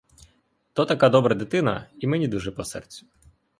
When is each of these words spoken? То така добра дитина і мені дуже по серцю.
То 0.73 0.85
така 0.85 1.09
добра 1.09 1.35
дитина 1.35 1.87
і 1.99 2.07
мені 2.07 2.27
дуже 2.27 2.51
по 2.51 2.63
серцю. 2.63 3.05